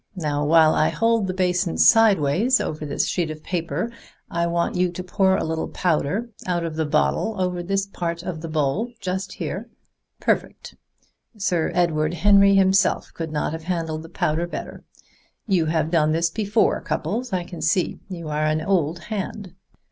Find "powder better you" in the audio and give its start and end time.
14.09-15.67